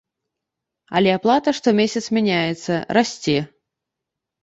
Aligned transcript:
Але 0.99 1.09
аплата 1.17 1.49
штомесяц 1.59 2.05
мяняецца, 2.19 2.73
расце. 3.01 3.39